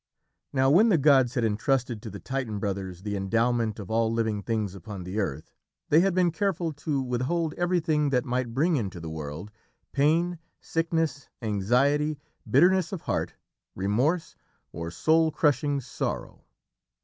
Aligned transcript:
Now 0.51 0.71
when 0.71 0.89
the 0.89 0.97
gods 0.97 1.35
had 1.35 1.43
entrusted 1.43 2.01
to 2.01 2.09
the 2.09 2.17
Titan 2.19 2.57
brothers 2.57 3.03
the 3.03 3.15
endowment 3.15 3.77
of 3.77 3.91
all 3.91 4.11
living 4.11 4.41
things 4.41 4.73
upon 4.73 5.03
the 5.03 5.19
earth, 5.19 5.53
they 5.89 5.99
had 5.99 6.15
been 6.15 6.31
careful 6.31 6.73
to 6.73 7.03
withhold 7.03 7.53
everything 7.53 8.09
that 8.09 8.25
might 8.25 8.51
bring 8.55 8.77
into 8.77 8.99
the 8.99 9.11
world 9.11 9.51
pain, 9.91 10.39
sickness, 10.59 11.29
anxiety, 11.43 12.17
bitterness 12.49 12.91
of 12.91 13.01
heart, 13.01 13.35
remorse, 13.75 14.35
or 14.71 14.89
soul 14.89 15.31
crushing 15.31 15.79
sorrow. 15.79 16.45